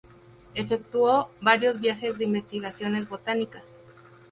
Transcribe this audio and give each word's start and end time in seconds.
Efectuó 0.55 1.29
varios 1.41 1.79
viajes 1.79 2.17
de 2.17 2.23
investigaciones 2.23 3.07
botánicas. 3.07 3.61